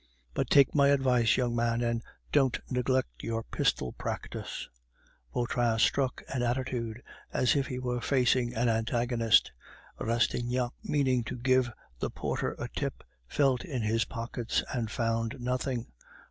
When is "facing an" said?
8.01-8.67